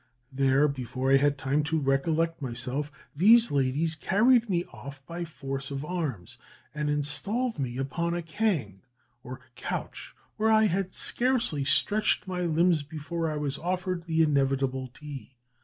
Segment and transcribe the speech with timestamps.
[0.31, 5.69] There, before I had time to recollect myself, these ladies carried me off by force
[5.69, 6.37] of arms,
[6.73, 8.81] and installed me upon a kang
[9.23, 14.87] or couch, where I had scarcely stretched my limbs before I was offered the inevitable
[14.87, 15.35] tea.